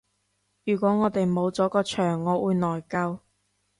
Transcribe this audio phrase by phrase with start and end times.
[0.63, 3.19] 如果我哋冇咗個場我會內疚